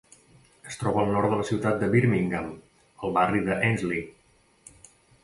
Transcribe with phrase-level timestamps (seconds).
[0.69, 2.47] Es troba al nord de la ciutat de Birmingham,
[3.05, 4.03] al barri de Ensley.